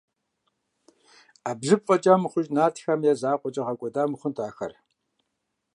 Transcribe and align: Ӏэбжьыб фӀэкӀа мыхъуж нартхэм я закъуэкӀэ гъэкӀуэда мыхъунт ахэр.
Ӏэбжьыб 1.43 1.81
фӀэкӀа 1.87 2.13
мыхъуж 2.21 2.47
нартхэм 2.55 3.01
я 3.11 3.13
закъуэкӀэ 3.21 3.63
гъэкӀуэда 3.67 4.03
мыхъунт 4.11 4.37
ахэр. 4.47 4.73